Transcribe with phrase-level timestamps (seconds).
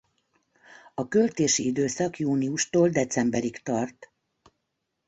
[0.95, 4.11] A költési időszak júniustól decemberig tart.